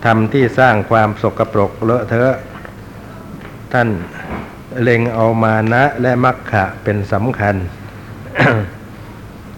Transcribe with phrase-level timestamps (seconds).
[0.05, 2.35] ทำที่สร้างความสกปรกเลอะเทอะ
[3.73, 3.89] ท่าน
[4.81, 7.55] เล็งเอามานะและมักขะเป็นสำคัญ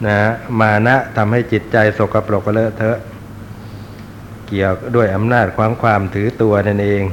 [0.06, 0.18] นะ
[0.60, 2.98] มานะทำให้จิตใจสกปรกเลอะเทอะ
[4.48, 7.04] เกี่ยวด้วยอำนาจความความถือตัวนั่นเอง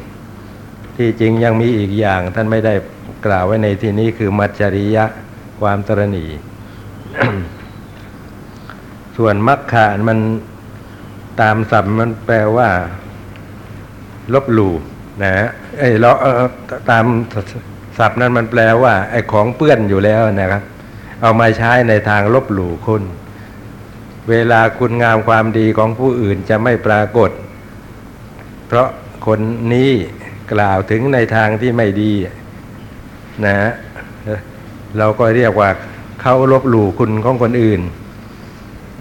[0.96, 2.74] ที่จริงยังมีอีกอย่างท่านไม่ได้
[3.26, 5.04] กล่าวไว้ในที่นี้คือมัจจริยะ
[5.60, 6.26] ความตรณี
[9.16, 10.18] ส่วนมักขะมัน
[11.40, 12.68] ตามศัพท์มันแปลว่า
[14.34, 14.74] ลบหลู่
[15.22, 15.32] นะ
[15.78, 16.42] ไอ้เราเออ
[16.90, 17.04] ตาม
[17.98, 20.62] ศัพท์นั้นมันแปลว่า ไอ้ของเปื้อนอยู่แล้วนะครับ
[21.22, 23.02] เอามาใช้ในทางลบหลู่คุณ
[24.30, 27.30] เวลาคุณงามความดีของผู้อื่นจะไม่ปรากฏ
[28.66, 28.88] เพราะ
[29.26, 29.40] คน
[29.72, 29.90] นี้
[30.52, 32.12] กล่าวถึงในทางที่ไม่ดี
[33.46, 33.70] นะฮะ
[34.98, 35.70] เราก็เรียกว่า
[36.22, 37.80] เขาลบหลู่คุณของคนอื่น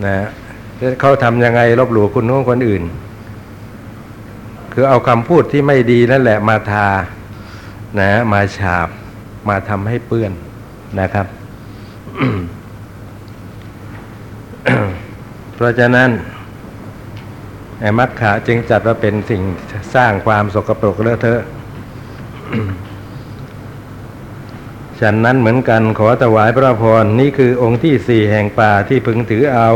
[0.05, 0.15] นะ
[1.01, 2.83] เขาทำยังไงลบหลู่คุณของคนอื่น
[4.73, 6.87] คือเอาคำพูดที่ไม่ดีนั่นแหละมาทา
[7.99, 8.87] นะมาฉาบ
[9.49, 10.31] มาทำให้เปื้อน
[10.99, 11.27] นะครับ
[15.55, 16.09] เพราะฉะนั้น
[17.79, 19.41] ไอ้มัคคะจึงจัดว่าเป็นสิ่ง
[19.95, 21.41] สร้างความสกปรกเลอะเทอะ
[24.99, 29.69] ฉันนั้นเหมือนกันขอถวายพระพรนี่คือองค์ที่สี่แห่งป่าที่พึงถือเอา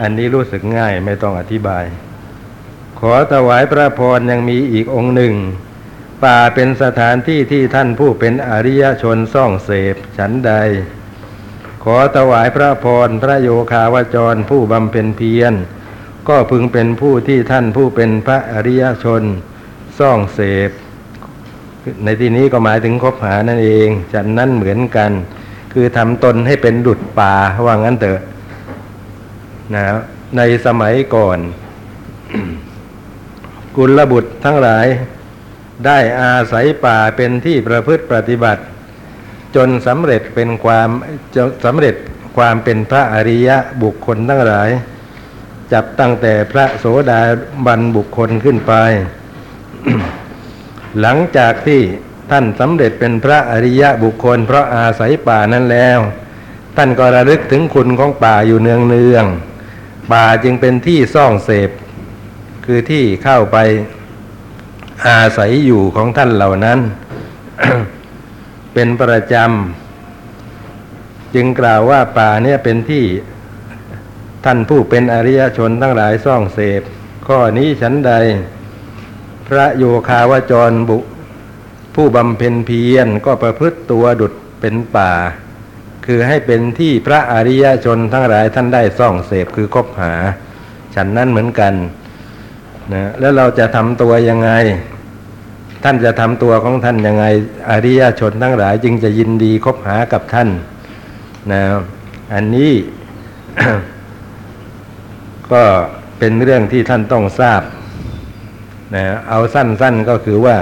[0.00, 1.84] อันนี้รู้สึกง่ายไม่ต้องอธิบาย
[3.04, 5.34] ขอถวายพระพรยังมีอีกองค์หนึ่ง
[6.24, 10.52] ป่าเป็นสถานที่ที่ท่านผู้เป็นอริยชนซ่องเสพฉันใด
[11.84, 15.54] ขอถวายพระพรพระโยคาวจรผู้บำเพ็ญเพียร
[16.28, 19.22] ก็พึงเป็นผู้ที่ท่านผู้เป็นพระอริยชน
[19.98, 20.70] ซ่องเสพ
[22.04, 25.10] ในที่นี้ก็หมายถึงคบหานั่นเองฉันนั้นเหมือนกัน
[25.72, 27.34] คือทำตนให้เป็นดุจป่า
[27.66, 28.20] ว่างั้นเถอะ
[29.74, 29.82] นะ
[30.36, 31.38] ในสมัยก่อน
[33.76, 34.86] กุลบุตรทั้งหลาย
[35.86, 38.62] ได้อาศัยป่าเป็นที่ประพฤติปฏิบัติ
[39.56, 40.88] จนสำเร็จเป็นความ
[41.36, 41.94] จนสำเร็จ
[42.36, 44.70] ความเป็นพระอริยะบุคคลทั้งหลาย
[45.72, 47.20] จับตั้งแต่พระโสดา
[47.66, 48.72] บันบุคคลขึ้นไป
[51.00, 51.80] หลังจากที่
[52.30, 55.98] ท่านสำเร็จเป็นพระอริยะบุคคล เพราะอาศัยป่านั้นแล้ว
[56.76, 61.70] ท่านก็ระลึกถึงคุณของป่าอยู่เนืองเนืองๆป่าจึงเป็นที่ซ่องเสพ
[62.64, 63.56] คือที่เข้าไป
[65.08, 66.78] อาศัยอยู่ของท่านเหล่านั้น
[68.74, 73.04] เป็นประจำ จึงกล่าวว่าป่าเนี่ยเป็นที่
[74.44, 76.82] ท่านผู้เป็นอริยชนทั้งหลายซ่องเสพ
[77.26, 78.12] ข้อนี้ฉันใด
[79.48, 80.98] พระโยคาวจรบุ
[81.94, 85.12] ผู้บำเพ็ญเพียรก็ประพฤติตัวดุดเป็นป่า
[86.06, 90.14] คือให้เป็นที่พระอริยชนทั้งหลายท่านได้ซ่องเสพคือคบหา
[90.94, 91.74] ฉันนั้นเหมือนกัน
[92.92, 94.50] นะแล้วเราจะทำตัวยังไง
[95.84, 97.24] ท่านจะทำตัวของท่านยังไง
[97.70, 100.48] อริยชนทั้งหลายจึงจะยินดีคบหากับท่าน
[101.52, 101.62] นะ
[102.34, 102.72] อันนี้
[105.52, 105.62] ก็
[106.18, 107.62] เป็นเรื่องที่ท่านต้องทราบ
[108.94, 110.56] นะเอาสั้นๆก็คือว่า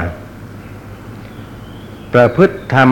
[2.14, 2.90] ประพฤติธรรม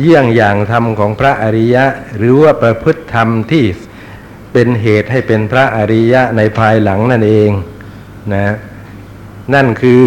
[0.00, 1.84] เยี่ยงอย่างธรรมของพระอริยะ
[2.18, 3.64] หรือว่าประพฤติธรรมที่
[4.52, 7.50] เป็นเหตุให้เป็นพระอริยะในภายหลังนั่นเอง
[8.34, 8.46] นะ
[9.54, 10.04] นั่นคือ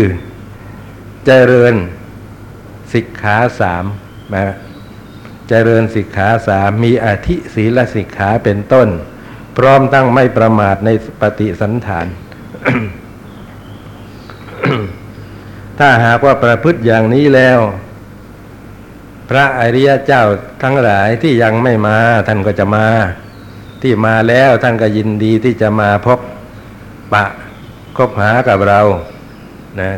[1.26, 1.74] เจริญ
[2.94, 3.86] สิกขาสาม
[4.36, 4.48] นะ
[5.50, 8.88] เจริญสิกขาสามมีอธิศีลสิกขาเป็นต้น
[9.58, 10.90] พร้อมตั้งไม่ประมาทใน
[11.22, 12.08] ปฏิสันฐาน
[15.80, 17.60] ถ้าหากว่าประพฤติอย่างนี้แล้ว
[19.30, 20.24] พระอริยเจ้า
[20.64, 22.88] ทั้งหลายที่ยังไม่มาท่านก็จะมา
[23.82, 26.20] ที่มาแล้วท่านก็ยินดีที่จะมาพบ
[27.14, 27.26] ปะ
[28.02, 28.82] คบหากับเรา
[29.80, 29.92] นะ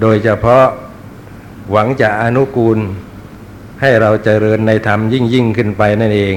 [0.00, 0.64] โดยเฉพาะ
[1.70, 2.78] หวังจะอนุกูล
[3.80, 6.36] ให้เราเจริญในธรรมยิ่งยิ่งขึ้นไปนั่นเอง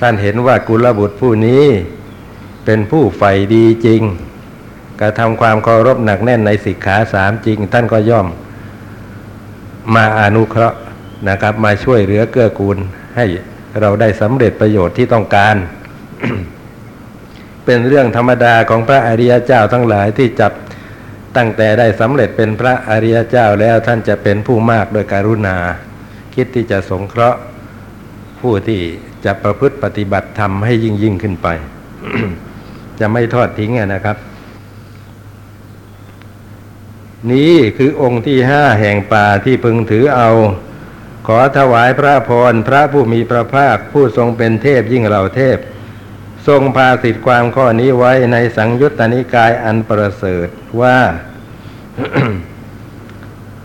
[0.00, 1.64] ท่านเห็นว่ากุลบุตรผู้นี้
[2.64, 4.02] เป็นผู้ใฝ่ดีจริง
[5.00, 8.26] กระทำความเคารพหนักแน่นในสิกขาสามจริง ท่านก็ย่อม
[9.94, 10.78] มาอนุเคราะห์
[11.28, 12.78] นะครับ มาช่วยเหลือเกื้อกูล
[13.16, 13.24] ให้
[13.80, 15.56] เราได้สำเร็จประโยชน์ที่ต้องการ
[17.64, 20.52] เป็นเรื่องธรรมดาของพระอริยเจ้าทั้งหลายที่จับ
[21.36, 25.56] ตั้งแต่ได้สำเร็จเป็นพระอริยเจ้าแล้วท่านจะเป็นผู้มากโดยการุณา
[26.34, 27.38] คิดที่จะสงเคราะห์
[28.40, 28.80] ผู้ที่
[29.24, 31.48] จะประพฤติปฏิบัติธรรมให้ยิ่งยิ่งขึ้นไป
[32.98, 34.16] จะไม่ทอดทิ้งนะครับ
[37.32, 40.30] นี้คือองค์ที่ห้าแห่งป่าที่พึงถือเอา
[41.26, 45.58] ขอถวายพระพรพระผู้มีพระภาคผู้ทรงเป็นเทพยิ่งเหล่าเทพ
[46.46, 50.48] ทรงพาสิทธิความข้อนี้ไว้ในสังยุตตนิกายอันประเสริฐ
[50.80, 50.98] ว่า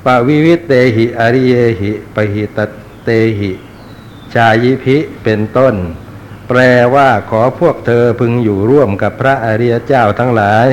[0.06, 2.60] ปวิวิเตหิอริเยหิปหิต
[3.06, 3.10] เต
[3.40, 3.52] หิ
[4.34, 5.76] ชายิพิเป็นต้น
[6.48, 6.60] แปล
[6.96, 10.68] ว่าขอพวกเธอพึงอยู่ร่วมกับพระอริยเจ้าทั้งหลาย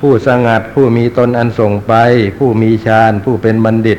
[0.00, 1.94] ผู้สงัดผู้มีตนอันส่งไป
[2.38, 3.98] ผู้มีฌานผู้เป็นบัณฑิต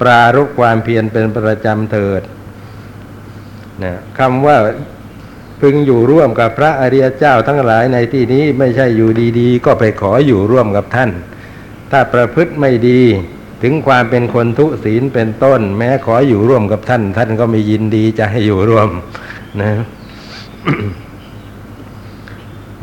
[0.00, 2.22] ปรารกความเพียรเป็นประจำเถิด
[3.82, 4.56] นะคำว่า
[5.60, 9.10] พึงอยู่ร่วมกับพระอริยเจ้าทั้งหลายในที่นี้ไม่ใช่อยู่
[9.40, 11.10] ดีๆ ก็ไปขออยู่ร่วมกับท่าน
[11.90, 13.00] ถ้าประพฤติไม่ดี
[13.62, 18.88] ถึงความเป็นคนทุศีลเป็นต้น แม้ขออยู่ร่วมกับท่าน ท่านก็ไม่ยินดีจะให้อยู่ร่วม
[19.60, 19.70] นะ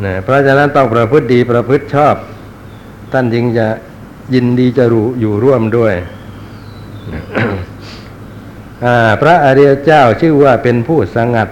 [0.03, 2.15] นะเพราะฉะนั้นต้องประพฤติดีประพฤติชอบ
[3.13, 3.67] ท่านจึงจะ
[4.33, 5.95] ยินดีจะรู้อยู่ร่วมด้วย
[9.21, 11.49] พระอริยเจ้าชื่อว่าเป็นผู้สงัด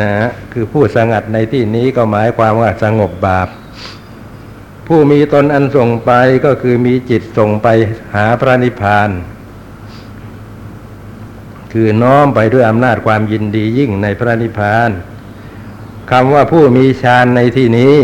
[0.00, 0.12] นะ
[0.52, 3.48] คือผู้สงัดในที่นี้ก็หมายความว่าสงบบาป
[4.86, 6.12] ผู้มีตนอันส่งไป
[6.44, 7.68] ก็คือมีจิตส่งไป
[8.14, 9.10] หาพระนิพพาน
[11.72, 14.90] คือน้อมไปด้วยอำนาจความยินดียิ่งในพระนิพพาน
[16.10, 17.96] คำว่าผู้มีฌานในที่นี้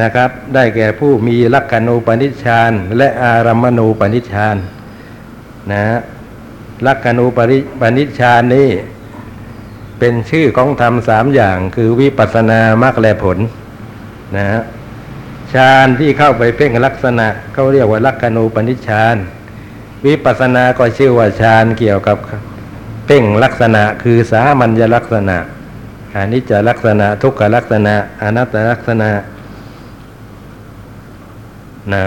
[0.00, 4.56] นะครับ ได้แก่ผู้มีลักขณูปนิชฌานและอารัมมณูปนิชฌาน
[5.72, 5.82] นะ
[6.86, 8.68] ลักขณูปนิปนิชฌานนี้
[9.98, 13.38] เป็นชื่อของธรรมสามอย่าง คือวิปัสสนามรรคและผล
[14.36, 14.62] นะฮะ
[15.54, 19.16] ฌานที่เข้าไปเพ่งลักษณะเขาเรียกว่าลักขณูปนิชฌาน
[20.06, 22.16] วิปัสสนาก็ชื่อว่าฌานเกี่ยวกับ
[23.06, 25.38] เพ่งลักษณะ คือสามัญลักษณะ
[26.14, 29.10] อนิจจลักษณะ ทุกขลักษณะ อนัตตลักษณะ
[31.92, 32.02] นะ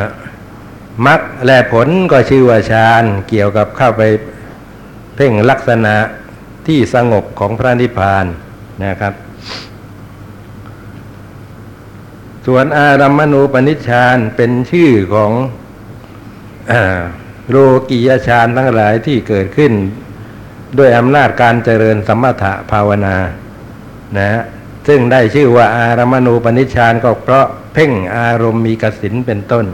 [1.06, 4.02] มรรคและผลก็ชื่อว่าฌานเกี่ยวกับเข้าไป
[5.16, 5.96] เพ่งลักษณะ
[6.68, 8.25] ที่สงบของพระนิพพาน
[8.86, 9.13] นะครับ
[12.46, 15.31] ส่วนอารัมมณูปนิชฌานเป็นชื่อของ
[16.72, 16.74] อ
[17.50, 17.58] โล
[17.90, 19.74] กียฌานทั้งหลายที่เกิดขึ้น
[20.77, 23.18] ด้วยอำนาจการเจริญสมถะภาวนา
[24.18, 24.41] นะ
[24.88, 29.65] ซึ่งได้ชื่อว่าอารัมมณูปนิชฌานก็เพราะเพ่งอารมณ์มีกสินเป็นต้น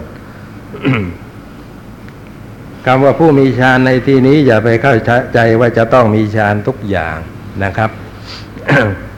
[2.90, 4.96] คำว่าผู้มีฌานในที่นี้อย่าไปเข้า
[5.34, 7.18] ใจว่าจะต้องมีฌานทุกอย่าง
[7.64, 7.90] นะครับ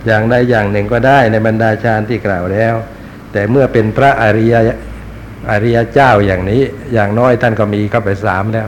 [0.07, 2.75] อย่างใดอย่างหนึ่งก็ได้ในบรรดาฌานที่กล่าวแล้ว
[3.31, 4.53] แต่เมื่อเป็นพระอริย
[5.51, 6.61] อริยเจ้าอย่างนี้
[6.93, 8.67] อย่างน้อยท่านก็มีเข้าไปสามแล้ว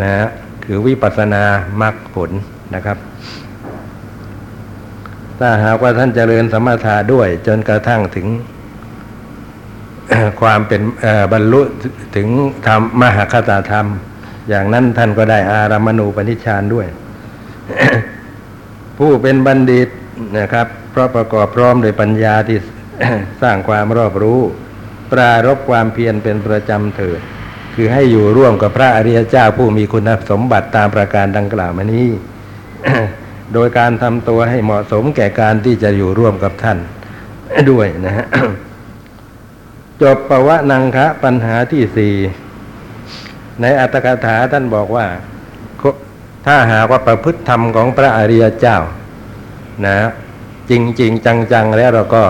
[0.00, 0.26] นะฮะ
[0.64, 1.44] คือวิปัสสนา
[1.82, 2.30] มรรคผล
[2.74, 2.98] นะครับ
[5.38, 8.26] ถ้าหากว่าท่านเจริญสมถะด้วยจนกระทั่งถึง
[10.40, 10.82] ความเป็น
[11.32, 11.60] บรรลุ
[12.16, 12.28] ถึง
[12.66, 13.86] ธรรมมหาคตาธรรม
[14.48, 16.86] อย่างนั้นท่านก็ได้อารัมณูปนิชฌานด้วย
[18.98, 19.88] ผู้เป็นบัณฑิต
[20.38, 22.58] นะครับ เพราะประกอบพร้อมโดยปัญญาที่
[23.42, 24.40] สร้างความรอบรู้
[25.12, 27.20] ปรารบความเพียรเป็นประจำเถิด
[27.74, 32.08] คือให้อยู่ร่วมกับพระอริยเจ้าผู้มีคุณสมบัติตามประการดังกล่าวมานี้
[33.54, 36.78] โดยการทำตัวให้เหมาะสมแก่การที่จะอยู่ร่วมกับท่าน
[37.70, 38.26] ด้วยนะฮะ
[40.02, 42.14] จบปวะนังคะปัญหาที่สี่
[43.60, 45.06] ในอัตถกถาท่านบอกว่า
[46.46, 48.78] ถ้าหากว่าประพฤติธรรมของพระอริยเจ้า
[49.86, 49.96] นะ
[50.70, 51.12] จริงจริง
[51.52, 52.24] จัง ๆ แล้วเราก็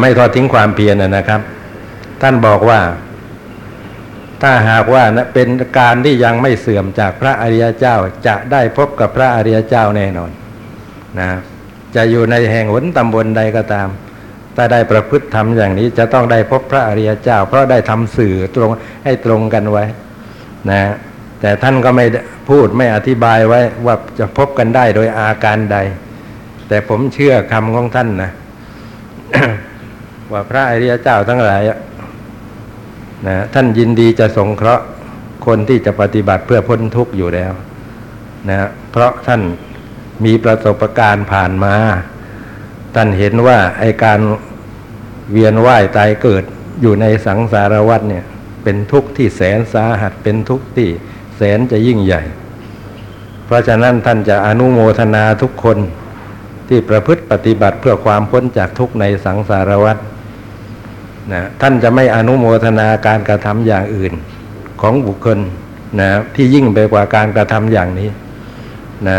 [0.00, 1.40] ไม่ทอดทิ้งความเพียรนะครับ
[2.22, 2.80] ท่านบอกว่า
[4.42, 10.30] ถ้าหากว่านะเป็นการที่ยังไม่เสื่อมจากพระอริยเจ้าจะได้พบกับพระอริยเจ้าแน่นอน
[11.20, 11.30] นะ
[11.94, 13.88] จะอยู่ในแห่งหนตำบลใดก็ตาม
[14.56, 18.70] ถ้าได้ประพฤติทำอย่างนี้จะต้องได้พบพระอริยเจ้า เพราะได้ทำสื่อตรง
[19.04, 19.84] ให้ตรงกันไว้
[20.70, 20.82] นะ
[21.40, 22.06] แต่ท่านก็ไม่
[22.48, 25.78] พูดไม่อธิบายไว้ว่าจะพบกันได้โดยอาการใด
[26.68, 28.30] แต่ผมเชื่อคำของท่านนะ
[30.32, 31.62] ว่าพระอริยเจ้าทั้งหลาย
[33.26, 34.84] นะท่านยินดีจะสงเคราะห์
[35.46, 37.52] คนที่จะปฏิบัติเพื่อพ้นทุกข์อยู่แล้ว
[38.48, 39.42] นะเพราะท่าน
[40.24, 41.74] มีประสบการณ์ผ่านมา
[42.94, 44.20] ท่านเห็นว่าไอการ
[45.32, 46.44] เวียนว่ายตายเกิด
[46.80, 48.24] อยู่ในสังสารวัฏเนี่ย
[48.62, 50.88] เป็นทุกข์ที่แสนสาหัสเป็นทุกข์ที่
[51.36, 52.22] แสนจะยิ่งใหญ่
[53.46, 55.78] เพราะฉะนั้นท่านจะอนุโมทนาทุกคน
[56.68, 59.96] ที่ประพฤติปฏิบัติเพื่อความพ้นจากทุกข์ในสังสารวัฏ
[61.32, 64.12] นะท่านจะไม่อนุโมทนาการกระทำอย่างอื่น
[64.80, 65.38] ของบุคคล
[66.00, 68.08] นะที่ยิ่งไปกว่าการกระทำอย่างนี้
[69.08, 69.18] นะ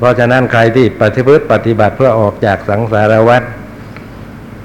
[0.00, 3.42] เพราะฉะนั้นใครที่ปฏิพฤติปฏิบัติเพื่อออกจากสังสารวัฏ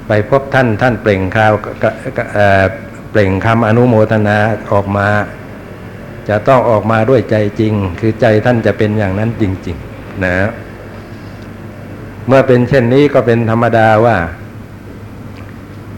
[0.08, 1.52] ไปพบท่านท่านเปล่งข่าว
[3.10, 4.38] เปล่งคำอนุโมทนา
[4.72, 5.08] ออกมา
[6.28, 10.36] จะต้องออกมาด้วยใจจริง คือใจท่านจะเป็นอย่างนั้นจริง ๆ นะ
[12.26, 14.16] เมื่อเป็นเช่นนี้ก็เป็นธรรมดาว่า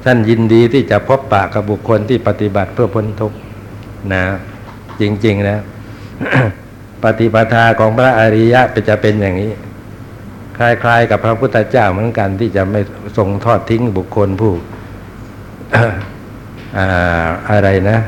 [0.04, 3.38] ท่านยินดีที่จะพบปะกับบุคคลที่ปฏิบัติเพื่อพ้นทุกข์
[4.14, 4.25] นะ
[5.00, 5.61] จริง ๆ นะ
[7.02, 9.52] ปฏิปทาของพระอริยะจะเป็นอย่างนี้
[10.59, 12.81] คล้ายๆ กับพระพุทธเจ้าเหมือนกันที่จะไม่
[13.17, 14.52] ทรงทอดทิ้งบุคคลผู้
[16.76, 17.99] อ่าอะไรนะ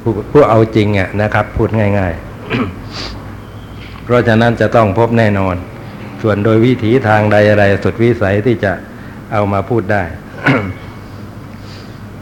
[0.00, 2.14] ผู้ผู้เอาจริงอะนะครับ พูดง่าย
[2.88, 5.56] ๆ เพราะฉะนั้นจะต้องพบแน่นอน
[6.22, 8.72] ส่วนโดยวิถีทางใดอะไรสุดวิสัยที่จะ
[9.32, 10.02] เอามาพูดได้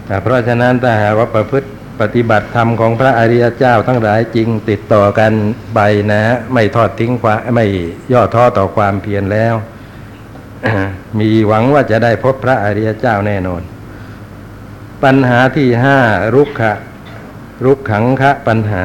[0.06, 1.68] แต่เพราะฉะนั้นถ้าหากว่าประพฤติ
[2.02, 5.32] ปฏิบัติธรรมของพระอริยเจ้าทั้งหลายจริงติดต่อกัน
[5.74, 5.80] ไป
[6.10, 7.66] นะ ไม่ทอดทิ้งความไม่
[8.12, 9.54] ย่อท้อต่อความเพียรแล้ว
[11.18, 13.62] มีหวังว่าจะได้พบพระอริยเจ้าแน่นอน
[15.02, 15.98] ปัญหาที่ห้า
[16.34, 16.72] รุกขะ
[17.64, 18.84] รุกขังคะปัญหา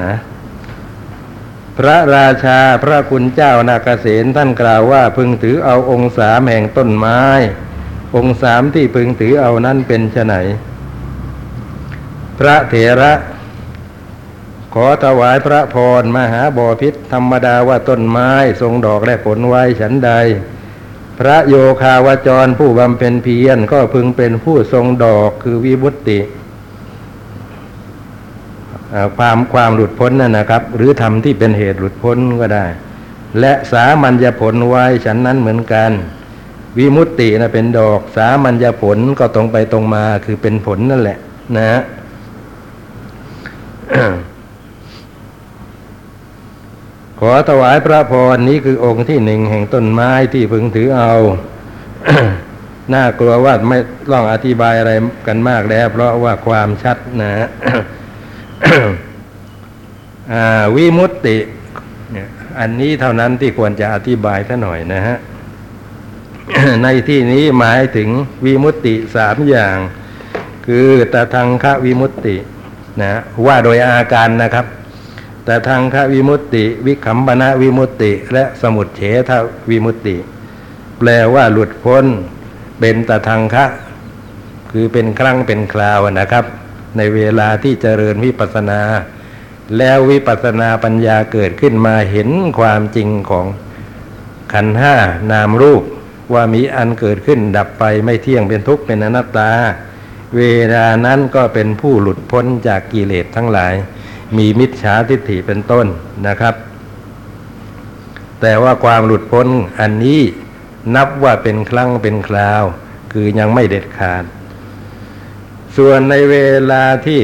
[1.78, 7.22] พระราชาพระคุณเจ้านาเกษตท่านกล่าวว่าพึงถือเอาองค์สามแห่งต้นไม้
[8.16, 10.34] องค์สามที่พึงถือเอานั้นเป็นไฉน
[12.40, 13.14] พระเถระ
[14.74, 20.12] ขอถวายพระพรมหาบอพิษธรรมดาว่าต้นไม้ทรงดอกและผลไว้ฉันใด
[21.20, 26.20] พระโยคาวจรผู้บำเพ็ญเพียรก็พึงเป็นผู้ทรงดอกคือวิบุติ
[29.18, 32.66] ความความหลุดพ้นนั่นนะครับ หรือทำที่เป็นเหตุหลุดพ้นก็ได้
[33.40, 35.92] และสามัญญผลไว้ฉันนั้นเหมือนกัน
[36.78, 41.18] วิมุตตินะเป็นดอก สามัญญผลก็ตรงไปตรงมาคือเป็นผลนั่นแหละ
[41.58, 41.80] นะ
[47.20, 51.14] ขอถวายพระพรนี้คือองค์ที่หนึ่งแห่งต้นไม้ที่พึงถือเอา
[52.94, 53.78] น่ากลัวว่าไม่
[54.12, 54.92] ต้องอธิบายอะไร
[55.28, 57.48] กันมากแล้ว เพราะว่าความชัดนะ
[60.76, 61.38] วิมุตติ
[62.60, 65.18] อันนี้เท่านั้นที่ควรจะอธิบายซะหน่อยนะฮะ
[66.84, 68.10] ในที่นี้หมายถึง
[68.46, 69.78] วิมุตติสามอย่าง
[70.66, 72.36] คือตะทังคะวิมุตติ
[73.02, 74.66] นะว่าโดยอาการนะครับ
[75.46, 79.32] แต่ทางควิมุตติ วิคัมปนะวิมุตติ และสมุดเฉท
[79.70, 80.18] วิมุตติ
[80.98, 82.06] แปลว่าหลุดพ้น
[82.80, 83.66] เป็นตทางคะ
[84.72, 86.46] คือเป็นครั้งเป็นคราวนะครับ
[86.98, 88.82] ในเวลาที่เจริญวิปัสนา
[89.78, 93.46] แล้ววิปัสนาปัญญาเกิดขึ้นมาเห็นความจริงของ
[94.54, 94.96] ขันห้า
[95.32, 95.84] นามรูป
[96.34, 99.52] ว่ามีอันเกิดขึ้นดับไปไม่เที่ยงเป็นทุกข์เป็นอนัตตา
[100.36, 100.42] เว
[100.74, 103.74] ลานั้นก็เป็นผู้หลุดพ้นจากกิเลสทั้งหลาย
[104.38, 105.88] มีมิจฉาทิฏฐิเป็นต้น
[106.28, 106.56] นะครับ
[108.42, 109.48] แต่ว่าความหลุดพ้น
[109.80, 110.22] อันนี้
[110.96, 112.64] นับว่าเป็นครั้งเป็นคราว
[113.12, 114.24] คือยังไม่เด็ดขาด
[115.78, 116.36] ส่วนในเว
[116.72, 117.20] ลาที่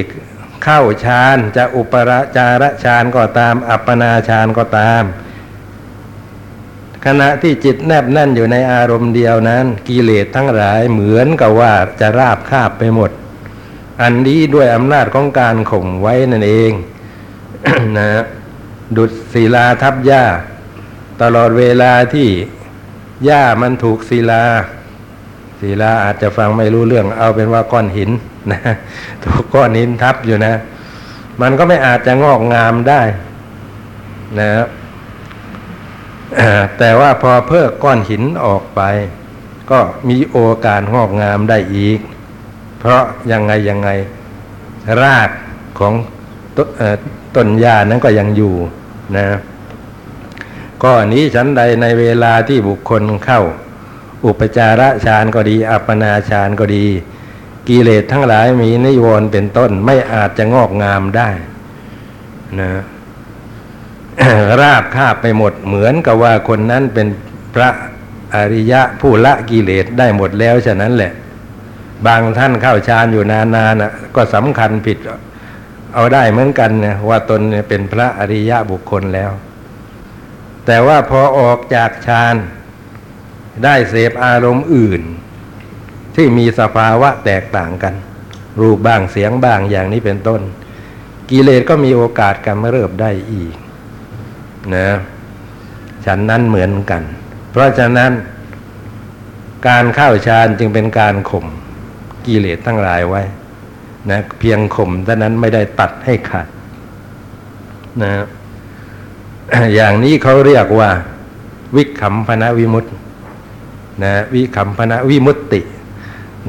[0.64, 5.04] เข้าฌานจะอุปราจารฌานก็ตาม อัปปนาฌานก็ตาม
[7.06, 13.12] ขณะที่จิตแนบแน่นอยู่ในอารมณ์เดียวนั้น กิเลสทั้งหลายเหมือนกับว่าจะราบคาบไปหมด
[14.02, 16.72] อันนี้ด้วยอำนาจของการข่มไว้นั่นเอง
[17.98, 18.08] นะ
[18.98, 20.24] ดุดศิลาทับหญ้า
[21.22, 22.30] ตลอดเวลาที่
[23.26, 24.44] หญ้ามันถูกศิลา
[25.62, 28.10] ศิลาอาจจะฟังไม่รู้เรื่อง เอาเป็นว่าก้อนหิน
[28.52, 28.60] นะ
[29.24, 30.54] ถูกก้อนหินทับอยู่นะ
[31.42, 33.02] มันก็ไม่อาจจะงอกงามได้
[34.40, 34.68] นะครับ
[36.78, 38.82] แต่ว่าพอเพิกก้อนหินออกไป
[39.72, 42.00] ก็มีโอกาสงอกงามได้อีก
[42.80, 43.90] เพราะยังไงยังไง
[45.02, 45.30] ราก
[45.80, 45.94] ของ
[46.58, 46.60] ต
[47.36, 48.56] ต้นหญ้านั้นก็ยังอยู่
[49.18, 49.28] นะ
[50.84, 53.42] ก็อันนี้ฉันใดในเวลาที่บุคคลเข้า
[54.26, 56.86] อุปจาระฌานก็ดี อัปปนาฌานก็ดี
[57.68, 61.30] กิเลสทั้งหลายมีนิวรณ์เป็นต้นไม่อาจจะงอกงามได้
[62.60, 62.72] นะ
[64.62, 67.08] ราบคาบไปหมดเหมือนกับว่าคนนั้นเป็น
[67.56, 67.70] พระ
[68.36, 71.12] อริยะผู้ละกิเลสได้หมดแล้วฉะนั้นแหละ
[72.06, 74.98] บางท่านเข้าฌานอยู่นานๆนะก็สำคัญผิด
[75.94, 79.32] เอาได้เหมือนกันนะว่าตนเนี่ยเป็นพระอริยะบุคคลแล้ว
[80.66, 82.36] แต่ว่าพอออกจากฌาน
[83.64, 85.02] ได้เสพอารมณ์อื่น
[86.16, 87.94] ที่มีสภาวะแตกต่างกัน
[88.62, 90.42] รูปบ้างเสียงบ้างอย่างนี้เป็นต้น
[91.30, 93.56] กิเลสก็มีโอกาสกำเริบได้อีก
[94.76, 94.88] นะ
[96.06, 97.04] ฉันนั้นเหมือนกัน
[97.52, 98.12] เพราะฉะนั้น
[99.68, 101.46] การเข้าฌานจึงเป็นการข่ม
[102.26, 103.22] กิเลสทั้งหลายไว้
[104.10, 106.48] นะเพียงข่มเท่านั้นไม่ได้ตัดให้ขาด
[108.02, 108.12] นะ
[109.76, 110.90] อย่างนี้เขาเรียกว่า
[111.76, 112.96] วิคัมพนะวิมุตติ
[114.04, 115.62] นะวิคัมพนะวิมุตติ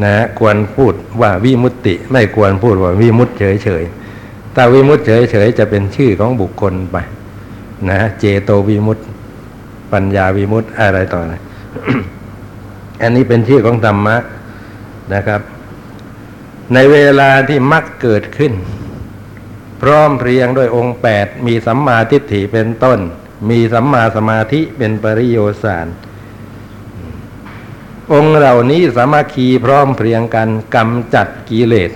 [0.05, 6.97] นะควรพูดว่าวิมุตติ ไม่ควรพูดว่าวิมุตติเฉยๆถ้าวิมุตติเฉยๆจะเป็นชื่อของบุคคลไป
[7.89, 9.05] นะเจโตวิมุตติ
[9.93, 11.35] ปัญญาวิมุตติอะไรต่ออะไร
[13.03, 14.17] อันนี้เป็นชื่อของธรรมะ
[15.15, 15.41] นะครับ
[16.75, 18.53] ในเวลาที่มักเกิดขึ้น
[19.83, 23.01] พร้อมเพรียงด้วยองค์แปดมีสัมมาทิฏฐิเป็นต้น
[23.51, 25.87] มีสัมมาสมาธิเป็นปริโยสาร
[28.13, 31.91] องค์เหล่านี้สามัคคีพร้อมเพรียงกันกำจัดกิเลส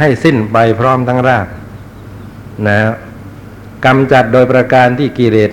[0.00, 1.46] ให้สิ้นไปพร้อมทั้งราก
[2.66, 2.78] นะ
[3.86, 5.50] กำจัดโดยประการที่กิเลส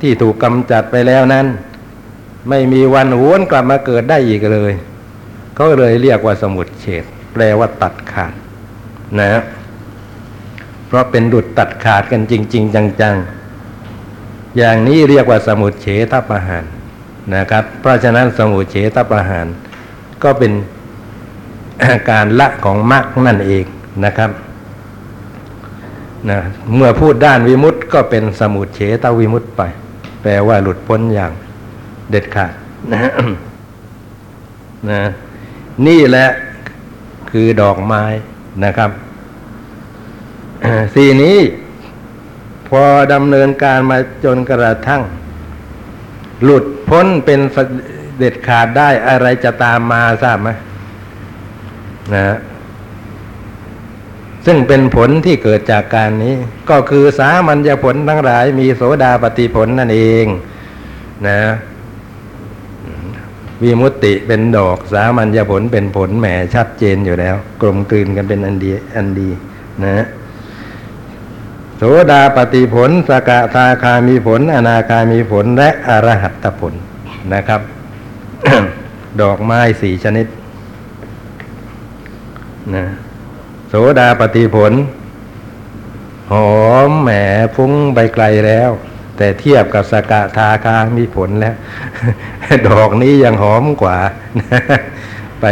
[0.00, 1.46] ที่ถูกกำจัดไปแล้วนั้น
[2.48, 4.72] ไม่มีวันหวนกลับมาเกิดได้อีกเลย
[5.54, 8.32] เขาเลยเรียกว่าสมุดเฉดแปลว่าตัดขาด
[9.20, 9.42] นะ
[10.86, 16.64] เพราะเป็นดุดตัดขาดกันจริง ๆ จังๆ อย่างนี้เรียกว่าสมุดเฉทประหาร
[17.34, 19.46] นะครับ เพราะฉะนั้นสมุดเฉทประหาร
[20.22, 20.52] ก็เป็น
[22.10, 23.64] การละของมรรคนั่นเอง
[24.04, 24.30] นะครับ
[26.30, 26.38] นะ
[26.74, 29.62] เมื่อพูดด้านวิมุตต์ก็เป็นสมุดเฉตวิมุตต์ไป
[30.22, 31.32] แปลว่าหลุดพ้นอย่าง
[32.10, 32.52] เด็ดขาด
[32.92, 32.98] นะ
[34.90, 35.00] นะ
[35.86, 36.28] นี่แหละ
[37.30, 38.04] คือดอกไม้
[38.64, 38.90] นะครับ
[40.94, 41.38] สีนี้
[42.68, 45.02] พอดำเนินการมาจนกระทั่ง
[46.44, 47.40] หลุดพ้นเป็น
[48.18, 50.50] เด็ดขาดได้อะไรจะตามมาทราบไหม
[52.14, 52.36] นะ
[54.46, 56.34] ซึ่งเป็นผลที่เกิดจากการนี้
[56.70, 60.26] ก็คือสามัญญผลทั้งหลายมีโสดาปฏิผลนั่นเอง
[61.28, 61.40] นะ
[63.62, 69.30] วิมุตติเป็นดอกสามัญญผลเป็นผลแหมชัดเจนอยู่แล้ว กลมกลืนกันเป็นอันดีอันดี
[69.84, 70.06] นะ
[71.76, 76.74] โสดาปฏิผล สกทาคามีผล อนาคามีผลและอรหัตผล
[77.34, 77.60] นะครับ
[79.20, 80.26] ดอกไม้สี่ชนิด
[82.74, 82.84] นะ
[83.68, 84.72] โสดาปฏิผล
[86.32, 87.10] หอมแหม
[87.56, 88.70] ฟุ้งไปไกลแล้ว
[89.16, 91.54] แต่เทียบกับสกะทาคามีผลแล้ว
[92.68, 93.98] ดอกนี้ยังหอมกว่า
[95.40, 95.44] ไป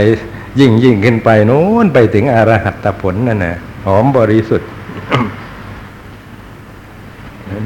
[0.60, 4.70] ยิ่งยิ่งขึ้นไปโน้นไปถึงอรหัตผลนั่นนะหอมบริสุทธิ์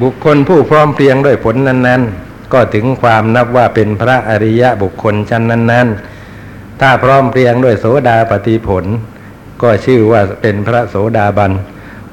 [0.01, 5.87] บุคคลผู้พร้อมเพรียงด้วยผลนั้น ๆ ก็ถึงความนับว่าเป็นพระอริยะบุคคลชั้นนั้น
[6.33, 8.85] ๆ ถ้าพร้อมเพรียงด้วยโสดาปฏิผล
[9.61, 11.51] ก็ชื่อว่าเป็นพระโสดาบัน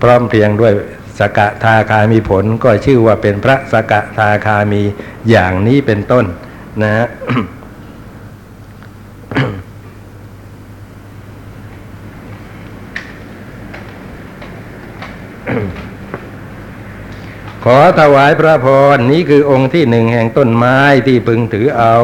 [0.03, 0.73] พร้อมเพรียงด้วย
[1.19, 4.83] สกทาคามีผล ก็ชื่อว่าเป็นพระสกทาคามี
[5.31, 6.25] อย่างนี้เป็นต้น
[6.83, 7.07] นะฮะ
[17.65, 21.97] ขอถวายพระพรนี้คือองค์ที่หนึ่งแห่งต้นไม้ที่พึงถือเอา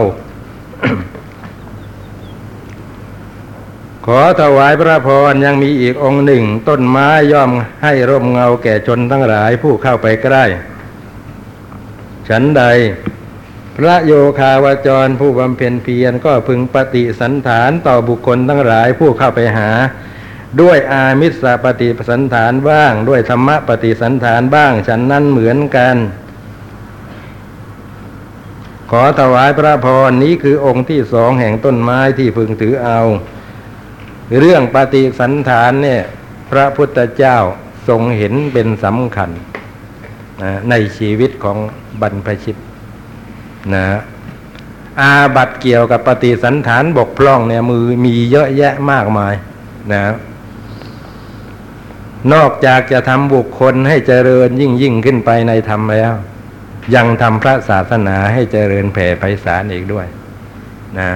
[4.07, 7.51] ขอถวายพระพรยังมีอีกองค์หนึ่ง ต้นไม้ย่อม
[7.83, 10.45] ให้ร่มเงาแก่ชนทั้งหลายผู้เข้าไปใกล้
[12.29, 12.63] ฉันใด
[13.77, 19.71] พระโยคาวจรผู้บำเพ็ญเพียรก็พึงปฏิสันฐานต่อบุคคลทั้งหลายผู้เข้าไปหา
[20.61, 25.97] ด้วยอามิสปฏิสันฐานบ้าง ด้วยธรรมปฏิสันฐานบ้าง ฉันนั้นเหมือนกัน
[28.91, 33.01] ขอถวายพระพรนี้คือองค์ที่สองแห่งต้นไม้ที่พึงถือเอา
[34.39, 36.03] เรื่องปฏิสันฐานเนี่ย
[36.51, 37.37] พระพุทธเจ้า
[37.89, 39.31] ทรงเห็นเป็นสำคัญ
[40.43, 41.59] นะในชีวิตของ
[42.01, 42.57] บรรพชิต
[43.75, 43.87] นะ
[45.01, 49.35] อาบัตเกี่ยวกับปฏิสันฐานบกพร่องเนี่ยมือมีเยอะแยะมากมาย
[49.93, 50.03] นะ
[52.33, 56.13] นอกจากจะทำบุคคลให้เจริญยิ่งยิ่งขึ้นไปในธรรมแล้ว
[56.95, 60.07] ยังทำพระศาสนาให้เจริญแผ่ไพศาลอีกด้วย
[60.99, 61.09] นะ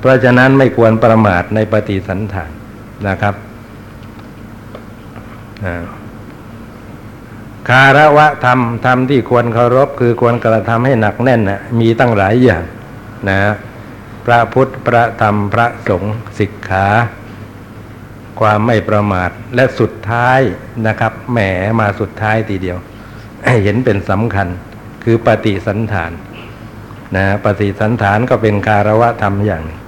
[0.00, 2.50] เพราะฉะนั้นไม่ควรประมาทในปฏิสันฐาน
[3.08, 3.34] นะครับ
[7.68, 12.62] คาระวะธรรมธรรมที่ควรเคารพ คือควรกระทำให้หนักแน่นนะมีตั้งหลายอย่าง
[13.28, 13.38] นะ
[14.26, 16.86] พระพุทธพระธรรมพระสงฆ์สิกขา
[18.40, 20.40] ความไม่ประมาทและสุดท้าย
[20.86, 21.38] นะครับ แหม
[21.80, 22.78] มาสุดท้ายทีเดียว
[23.64, 24.48] เห็นเป็นสำคัญ
[25.04, 26.12] คือปฏิสันฐาน
[27.16, 29.80] นะปฏิสันฐานก็เป็นคารวะธรรมอย่างหนึ่ง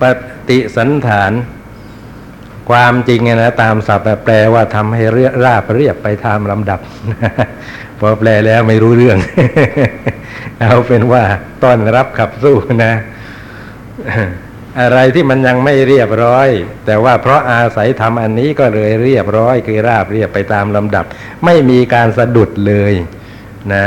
[0.00, 0.02] ป
[0.48, 1.32] ฏิสันฐาน
[2.70, 6.80] ความจริงนะตามศัพท์แปลว่าทำให้เรียราบเรียบไปตามลำดับ
[7.98, 9.18] พอแปลแล้วไม่รู้เรื่อง
[10.60, 11.22] เอาเป็นว่า
[11.62, 12.92] ต้อนรับขับสู้นะ
[14.80, 16.48] อะไรที่มันยังไม่เรียบร้อย
[16.86, 21.04] แต่ว่าเพราะอาศัยทำอันนี้ก็เลยเรียบร้อย คือราบเรียบไปตามลำดับ
[21.44, 22.94] ไม่มีการสะดุดเลย
[23.72, 23.84] นะ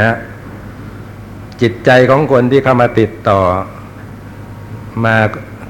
[1.62, 3.42] จิตใจของคนที่เข้ามาติดต่อ
[5.06, 5.16] มา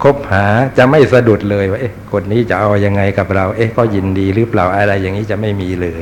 [0.03, 0.45] คบหา
[0.77, 6.01] จะไม่สะดุดเลยว่าเอ๊ะคนนี้จะเอาอยังไงกับเรา เอ๊ะก็ยินดีหรือเปล่าอะไรอย่างนี้จะไม่มีเลย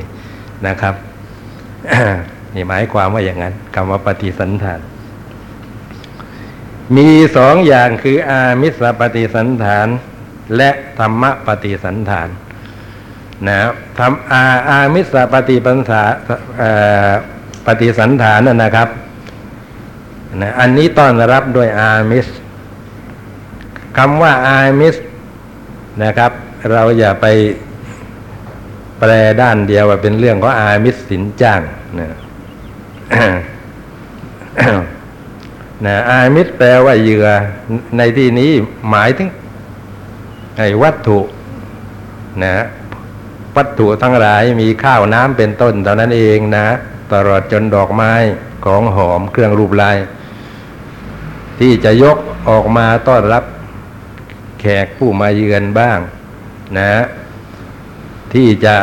[0.66, 0.94] นะครับ
[2.54, 4.80] นี่หมายความว่าอย่างนั้นคำว่าปฏิสันฐาน
[6.96, 9.88] มีสองอย่างคืออามิสปฏิสันฐาน
[10.56, 12.28] และธรรมปฏิสันฐาน
[13.48, 13.58] นะ
[13.98, 16.02] ทำอาอามิสปฏิปันธา
[17.66, 18.88] ปฏิสันฐานนะนะครับ
[20.40, 22.26] นะอันนี้ต้อนรับด้วยอามิส
[23.98, 24.96] คำว่าอามิส
[26.04, 26.32] นะครับ
[26.70, 27.26] เราอย่าไป
[28.98, 31.60] แปลด้านเดียวว่าเป็นเรื่องของอามิสสินจ้าง
[31.98, 32.08] นะ
[35.86, 37.26] นะอามิสแปลว่าเหยื่อ
[37.96, 38.50] ในที่นี้
[38.90, 39.28] หมายถึง
[40.58, 41.18] ไอ้วัตถุ
[42.42, 42.64] นะ
[43.56, 46.66] วัตถุทั้งหลายมีข้าวน้ำเป็นต้นเท่านั้นเองนะ
[47.12, 48.12] ตลอดจนดอกไม้
[48.64, 49.96] ของหอมเครื่องรูปลาย
[51.58, 52.16] ที่จะยก
[52.48, 53.44] ออกมาต้อนรับ
[54.60, 55.98] แขกผู้มาเยือนบ้าง
[56.78, 57.04] นะ
[58.34, 58.76] ที่จะ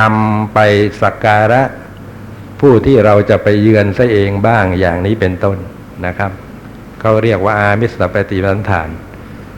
[0.00, 0.58] นำไป
[1.02, 1.62] สักการะ
[2.60, 5.58] ผู้ที่เราจะไปเยือนซะเองบ้างอย่างนี้เป็นต้น
[6.06, 6.30] นะครับ
[7.00, 8.88] เขาเรียกว่าอามิสปฏิสันฐาน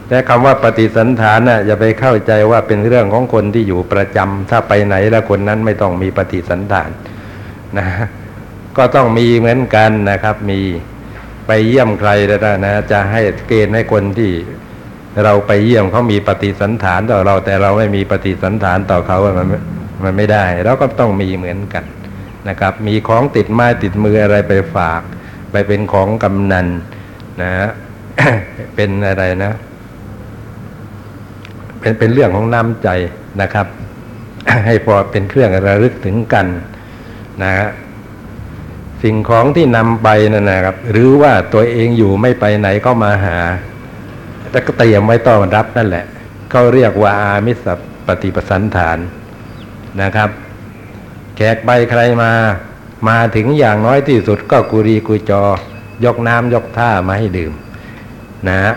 [0.08, 6.90] แต่คำว่าปฏิสันฐานน่ะอย่าไปเข้าใจว่าเป็นเรื่องของคนที่อยู่ประจำถ้าไปไหนแล้วคนนั้นไม่ต้องมีปฏิสันฐาน
[7.78, 7.86] นะ
[8.76, 10.60] ก็ต้องมีเหมือนกันนะครับ มี
[11.46, 14.32] ไปเยี่ยมใครแล้วนะ จะให้เกณฑ์ให้คนที่
[15.24, 19.48] เราไปเยี่ยมเขามีปฏิสันฐานต่อเรา แต่เราไม่มีปฏิสันฐานต่อเขามัน
[20.04, 21.84] มันไม่ได้เราก็ต้องมีเหมือนกัน
[22.48, 25.00] นะครับ มีของติดไม้ติดมืออะไรไปฝาก
[25.50, 26.66] ไปเป็นของกำนัน
[27.42, 27.50] นะ
[28.74, 29.52] เป็นอะไรนะ
[31.80, 32.88] เป็นเป็นเรื่องของน้ำใจ
[33.40, 33.66] นะครับ
[34.66, 36.46] ให้พอเป็นเครื่องระลึกถึงกัน
[37.42, 37.68] นะฮะ
[39.02, 43.38] สิ่งของที่นำไปนั่นนะครับ หรือว่าตัวเองอยู่ไม่ไปไหนก็มาหา
[44.56, 46.04] แล้วก็เตรียมไว้ต้อนรับนั่นแหละ
[46.50, 47.66] เขาเรียกว่าอามิส
[48.06, 48.98] ปฏิปสันฐาน
[50.02, 50.30] นะครับ
[51.36, 52.32] แขกไปใครมา
[53.08, 55.44] มาถึงอย่างน้อยที่สุดก็กุรีกุจอ
[56.04, 57.52] ยกน้ำยกท่ามาให้ดื่ม
[58.48, 58.74] นะฮะ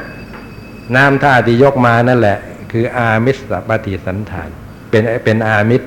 [0.95, 2.37] น้ำท่าที่ยกมานั่นแหละ
[2.71, 3.37] คืออามิส
[3.67, 4.49] ปฏิสันฐาน
[4.89, 5.81] เป็นเป็นอามิส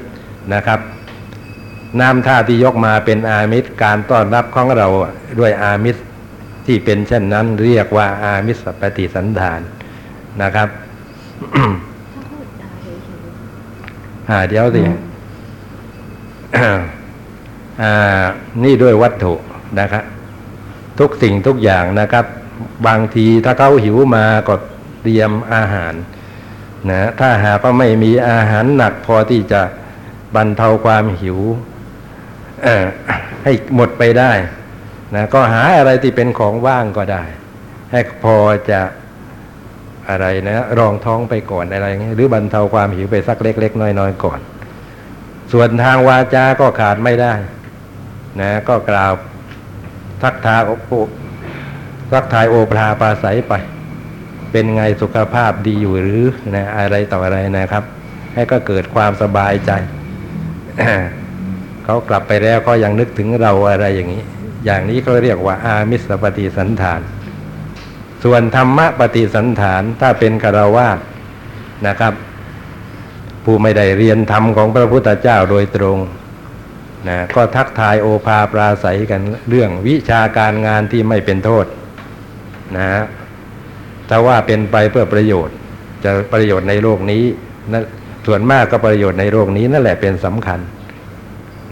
[0.55, 0.81] นะครับ
[2.01, 4.87] น้ำท่าที่ยกมาเป็นอามิสการต้อนรับของเรา
[5.41, 5.97] ด้วยอามิส
[6.67, 9.61] ที่เป็นเช่นนั้นเรียกว่าอามิสปฏิสันฐาน
[10.43, 10.69] นะครับ
[14.29, 14.83] อ่าเดี๋ยวสิ
[17.83, 18.23] อ่า
[18.65, 19.35] นี่ด้วยวัตถุ
[19.81, 20.05] นะครับ
[20.99, 22.25] ทุกสิ่งทุกอย่างนะครับ
[22.87, 24.55] บางทีถ้าเขาหิวมาก็
[25.03, 25.95] เตรียมอาหาร
[26.91, 29.63] นะถ้าหากว่าไม่มีอาหารหนักพอที่จะ
[30.35, 31.39] บรรเทาความหิว
[32.63, 32.85] เอ่อ
[33.45, 34.33] ให้หมดไปได้
[35.15, 37.25] นะก็หาอะไรที่เป็นของว่างก็ได้
[37.93, 38.37] ให้พอ
[38.71, 38.81] จะ
[40.11, 44.41] อะไรนะรองท้องไปก่อนอะไรเงี้ยหรือบรรเทาความหิวไปสักเล็ก ๆ น้อยๆก่อน
[45.53, 47.33] ส่วนทางวาจาก็ขาดไม่ได้
[48.41, 49.13] นะ ก็กล่าว
[50.23, 50.71] ทักทายโอ
[52.13, 53.55] ทักทายโอภาปาศัยไป
[54.53, 57.85] เป็นไงสุขภาพดีอยู่หรือนะอะไรต่ออะไรนะครับ
[58.35, 59.71] ให้ก็เกิดความสบายใจ
[61.85, 64.25] เขากลับไปแล้วก็ยังนึกถึงเราอะไรอย่างนี้
[64.65, 67.01] อย่างนี้เขาเรียกว่าอามิสปฏิสันฐาน
[68.23, 70.99] ส่วนธรรมะปฏิสันฐานถ้าเป็นคารวาส
[71.87, 72.15] นะครับ
[73.45, 75.99] ผู้ไม่ได้เรียนธรรมของพระพุทธเจ้าโดยตรง
[77.09, 81.67] นะก็ทักทายโอภาปราศัยกันเรื่องวิชาการงานที่ไม่เป็นโทษ
[82.77, 83.03] นะ
[84.09, 85.57] ถ้าว่าเป็นไปเพื่อประโยชน์
[86.05, 87.25] จะประโยชน์ในโลกนี้
[87.73, 87.83] นะ
[88.27, 90.61] ส่วนมากก็ประโยชน์ในโลกนี้นั่นแหละเป็นสำคัญ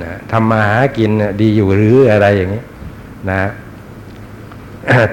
[0.03, 1.11] นะทำมาหากิน
[1.41, 2.63] ดีอยู่หรืออะไรอย่างนี้
[3.31, 3.51] นะ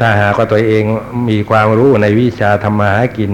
[0.02, 0.84] ถ้าหากว่าตัวเอง
[1.30, 3.32] มีความรู้ในวิชาทำมาหากิน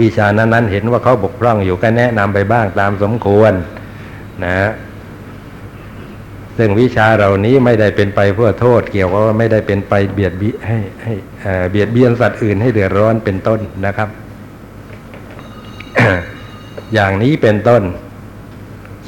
[0.00, 3.52] วิชานั้นๆ เห็นว่าเขาบกพร่องอยู่ก็แนะนำไปบ้างตามสมควร
[4.44, 4.70] นะ
[6.58, 11.14] ซึ่งวิชาเหล่านี้ไม่ได้เป็นไปเพื่อโทษ เกี่ยวกับว่าไม่ได้เป็นไปเบียดบีให้ให้
[11.70, 14.08] เบียดเบียนสัตว์อื่นให้เดือดร้อนเป็นต้นนะครับ
[16.94, 17.82] อย่างนี้เป็นต้น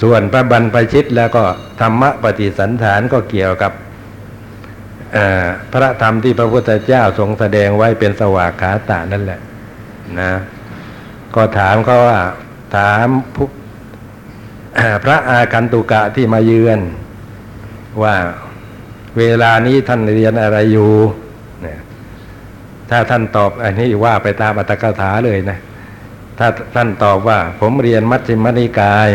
[0.02, 1.44] ส่วนพระบรรพชิตแล้วก็
[1.80, 3.72] ธรรมปฏิสันฐานก็เกี่ยวกับ
[5.72, 9.40] พระธรรมที่พระพุทธเจ้าทรงแสดงไว้เป็นสวากขาตานั่นแหละ
[10.20, 10.32] นะ
[11.34, 12.20] ก็ถามเขาว่า
[12.76, 13.48] ถามผู้
[15.04, 16.80] พระอาคันตุกะที่มาเยือน
[18.02, 18.14] ว่า
[19.18, 20.92] เวลานี้ท่านเรียนอะไรอยู่
[21.62, 21.78] เนี่ย
[22.90, 25.58] ถ้าท่านตอบอันนี้ว่าไปตามอัตถกถาเลยนะ
[26.38, 29.08] ถ้าท่านตอบว่า ผมเรียนมัชฌิมนิกาย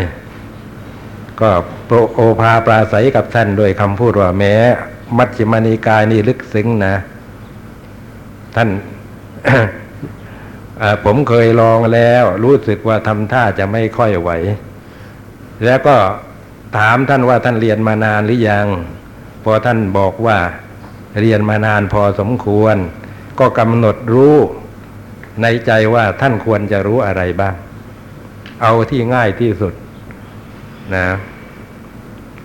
[1.40, 1.50] ก็
[1.86, 4.54] โปรโอภาปราศัยกับท่านโดยคำพูดว่าแม้
[5.18, 6.94] มัชฌิมนิกายนี่ลึกซึ้งนะ
[8.54, 8.68] ท่าน
[11.04, 14.30] ผมเคยลองแล้ว รู้สึกว่าทำท่าจะไม่ค่อยไหว
[15.64, 15.96] แล้วก็
[16.76, 18.66] ถามท่านว่าท่านเรียนมานานหรือยัง
[19.44, 20.38] พอท่านบอกว่า
[21.20, 22.76] เรียนมานานพอสมควร
[23.38, 24.36] ก็กำหนดรู้
[25.42, 27.54] ในใจว่าท่านควรจะรู้อะไรบ้าง
[28.62, 29.74] เอาที่ง่ายที่สุด
[30.94, 31.06] นะ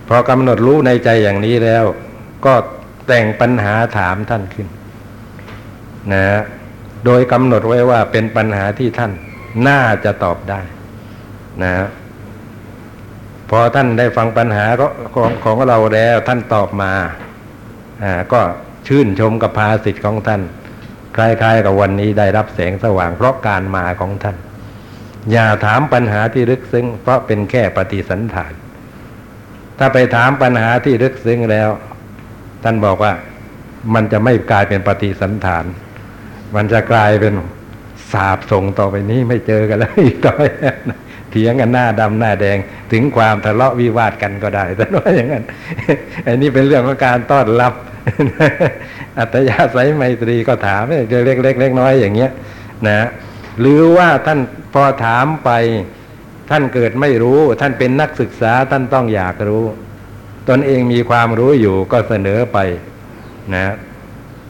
[0.07, 1.85] พอกำหนดรู้ในใจอย่างนี้แล้ว
[2.45, 2.53] ก็
[3.07, 4.67] แต่งปัญหาถามท่านขึ้น
[6.13, 6.25] นะ
[7.05, 9.11] โดยกำหนดไว้ว่าเป็นปัญหาที่ท่าน
[9.67, 10.61] น่าจะตอบได้
[11.63, 11.73] นะ
[13.49, 14.65] พอท่านได้ฟังปัญหา
[15.15, 16.93] ของของเราแล้วท่านตอบมา
[18.03, 18.41] อ่าก็
[18.87, 20.41] ชื่นชมกับภาสิทธิ์ของท่าน
[21.15, 24.37] คล้ายๆกับวันนี้ได้รับแสงสว่างเพราะการมาของท่าน
[25.31, 28.53] อย่าถามปัญหาที่ลึกซึ้งเพราะเป็นแค่ปฏิสันฐาน
[29.77, 31.69] ถ้าไปถามปัญหาที่ลึกซึ้งแล้ว
[32.63, 33.13] ท่านบอกว่า
[33.93, 35.65] มันจะไม่กลายเป็นปฏิสันฐาน
[36.55, 37.33] มันจะกลายเป็น
[38.11, 40.41] สาบส่งต่อไปนี้ไม่เจอกันแล้วอีกต่อไป
[41.31, 42.57] เถียงกันหน้าดำหน้าแดง
[42.91, 45.43] ถึงความทะเลาะวิวาทกันก็ได้แต่ว่าอย่างนั้น
[46.27, 47.73] อันนี้เป็นเรื่องของการต้อนรับ
[49.19, 52.31] อัตยาศัยไมตรีก็ถามเล็กเล็กเล็กน้อยอย่างเงี้ย
[52.87, 53.07] นะ
[53.59, 54.39] หรือว่าท่าน
[54.73, 55.49] พอถามไป
[56.49, 59.65] ท่านเกิดไม่รู้ ท่านเป็นนักศึกษาท่านต้องอยากรู้
[60.49, 62.57] ตนเองมีความรู้อยู่ก็เสนอไป
[63.55, 63.65] นะ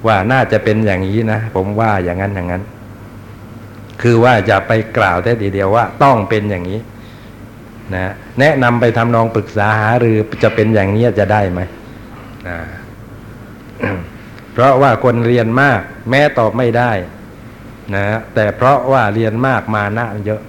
[0.07, 2.63] ว่าน่าจะเป็นอย่างนี้นะ ผมว่าอย่างนั้นอย่างนั้น
[4.01, 6.79] คือว่าจะไปกล่าวแต่ทีเดียวว่า ต้องเป็นอย่างนี้
[7.95, 11.61] นะแนะนำไปทำนองปรึกษาหารือจะเป็นอย่างนี้จะได้ไหม
[12.47, 12.57] นะ
[14.53, 16.91] เพราะว่าคนเรียนมาก แม้ตอบไม่ได้
[17.95, 18.05] นะ
[18.35, 20.41] แต่เพราะว่าเรียนมากมาหน้าเยอะ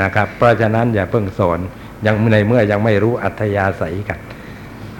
[0.00, 1.58] นะครับ เพราะฉะนั้นอย่าเพิ่งสอน
[2.06, 4.18] ยังในเมื่อยังไม่รู้อัธยาศัยกัน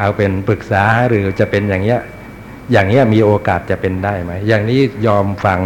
[0.00, 2.00] เอาเป็นปรึกษาหรือจะเป็นอย่างเงี้ย
[2.72, 5.58] อย่างเงี้ยมีโอกาสจะเป็นได้ไหม อย่างนี้ยอมฟัง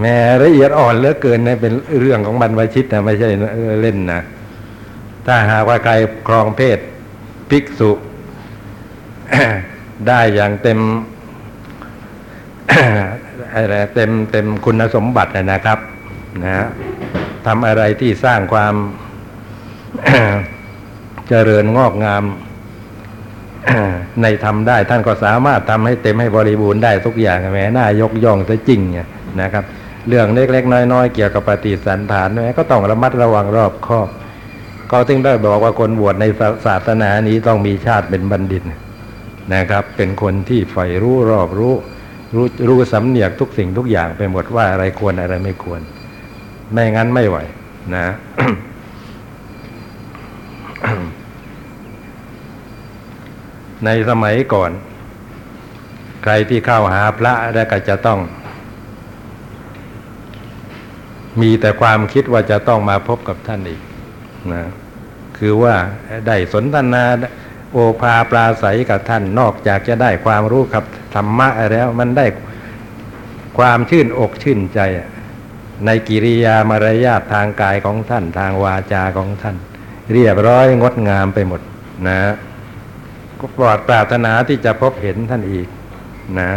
[0.00, 3.28] แม่ละเอียดอ่อนเหลือเกินนะเป็นเรื่องของบรรพชิตนะไม่ใช่
[3.82, 4.20] เล่นนะ
[5.26, 5.92] ถ้าหากว่าใคร
[6.28, 6.78] ครองเพศ
[7.50, 7.90] ภิกษุ
[10.08, 10.80] ได้อย่างเต็ม
[13.54, 15.78] อะไรเต็มเต็มคุณสมบัตินะครับ
[16.44, 16.66] นะ
[17.46, 18.74] ทำอะไรที่สร้างความ
[21.28, 22.24] เจริญงอกงาม
[24.22, 29.08] ในทำได้ท่านก็สามารถทำให้เต็มให้บริบูรณ์ได้ทุกอย่างแม้น่ายกย่องซะจริงเนี่ย
[29.40, 29.64] นะครับ
[30.08, 34.08] เรื่องเล็ก ๆ น้อย ๆ เกี่ยวกับปฏิสันฐานแม้ก็ต้องระมัดระวังรอบคอบ
[34.90, 36.24] ก็ถึงได้บอกว่าคนบวชใน
[36.66, 38.62] ศาสนานี้ต้องมีชาติเป็นบัณฑิต
[39.54, 41.74] นะครับ เป็นคนที่ใฝ่รู้รอบรู้
[42.34, 45.80] รู้รู้สำเนียกทุกสิ่งทุกอย่างไปหมดว่าอะไรควรอะไรไม่ควร
[46.72, 47.36] ไม่งั้นไม่ไหว
[47.96, 48.06] นะ
[53.84, 54.70] ในสมัยก่อน
[56.22, 58.20] ใครที่เข้าหาพระแล้วก็จะต้อง
[61.40, 63.80] มีแต่ความคิดว่าจะต้องมาพบกับท่านอีก
[64.52, 64.62] นะ
[65.38, 65.74] คือว่า
[66.26, 67.04] ได้สนทนา
[67.72, 72.26] โอภาปราศัยกับท่านนอกจากจะได้ความรู้กับธรรมะแล้วมันได้
[73.58, 74.80] ความชื่นอกชื่นใจ
[75.86, 79.56] ในกิริยามารยาททางกายของท่าน ทางวาจาของท่าน
[80.12, 81.60] เรียบร้อยงดงามไปหมด
[82.08, 82.18] นะ
[83.40, 85.68] ก็ปลอดปรารถนาที่จะพบเห็นท่านอีก
[86.40, 86.50] นะ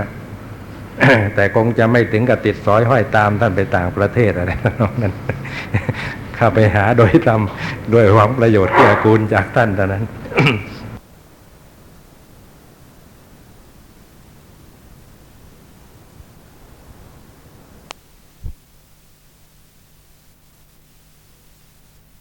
[1.35, 4.51] แต่คงจะไม่ถึงกับติดสอยห้อยตามท่านไปต่างประเทศอะไร
[5.01, 5.13] นั้น
[6.35, 10.03] เข้าไปหาโดยทำโดยหวังประโยชน์เกื้อกูลจากท่านเท่านั้น